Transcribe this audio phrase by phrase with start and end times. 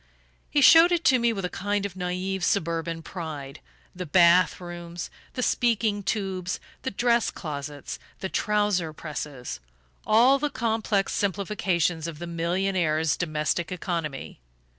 [0.49, 3.59] He showed it to me with a kind of naive suburban pride:
[3.95, 9.59] the bath rooms, the speaking tubes, the dress closets, the trouser presses
[10.03, 14.39] all the complex simplifications of the millionaire's domestic economy.